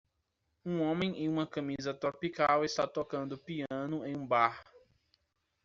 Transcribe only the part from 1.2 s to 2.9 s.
uma camisa tropical está